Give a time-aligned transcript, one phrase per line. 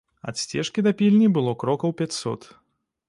[0.29, 2.49] Ад сцежкі да пільні было крокаў пяцьсот.